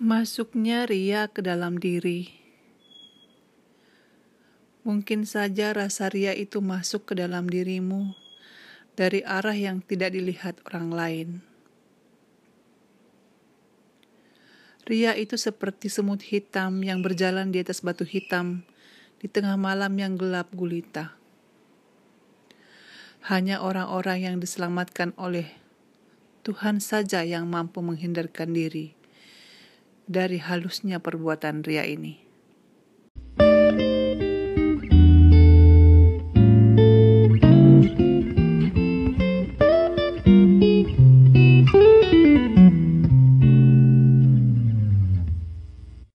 [0.00, 2.32] Masuknya ria ke dalam diri.
[4.80, 8.16] Mungkin saja rasa ria itu masuk ke dalam dirimu
[8.96, 11.28] dari arah yang tidak dilihat orang lain.
[14.88, 18.64] Ria itu seperti semut hitam yang berjalan di atas batu hitam
[19.20, 21.12] di tengah malam yang gelap gulita.
[23.28, 25.52] Hanya orang-orang yang diselamatkan oleh
[26.40, 28.96] Tuhan saja yang mampu menghindarkan diri
[30.10, 32.29] dari halusnya perbuatan ria ini.